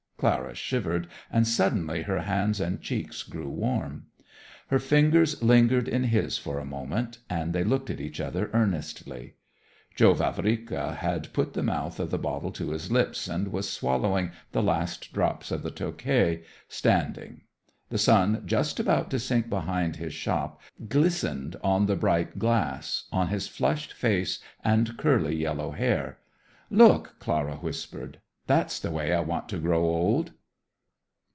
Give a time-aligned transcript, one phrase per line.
[0.21, 4.05] Clara shivered, and suddenly her hands and cheeks grew warm.
[4.67, 9.33] Her fingers lingered in his a moment, and they looked at each other earnestly.
[9.95, 14.29] Joe Vavrika had put the mouth of the bottle to his lips and was swallowing
[14.51, 17.41] the last drops of the Tokai, standing.
[17.89, 23.29] The sun, just about to sink behind his shop, glistened on the bright glass, on
[23.29, 26.19] his flushed face and curly yellow hair.
[26.69, 30.31] "Look," Clara whispered; "that's the way I want to grow old."